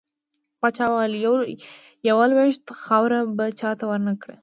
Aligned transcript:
پاچا 0.59 0.85
وويل: 0.91 1.13
يوه 2.09 2.25
لوېشت 2.31 2.63
خاوړه 2.83 3.19
به 3.37 3.45
چاته 3.59 3.83
ورنه 3.89 4.13
کړه. 4.21 4.35